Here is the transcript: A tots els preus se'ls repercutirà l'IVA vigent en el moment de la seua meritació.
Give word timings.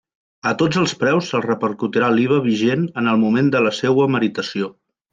A 0.51 0.53
tots 0.61 0.79
els 0.83 0.95
preus 1.03 1.29
se'ls 1.33 1.45
repercutirà 1.49 2.09
l'IVA 2.15 2.41
vigent 2.49 2.91
en 3.03 3.13
el 3.15 3.23
moment 3.27 3.55
de 3.57 3.65
la 3.69 3.79
seua 3.85 4.13
meritació. 4.19 4.77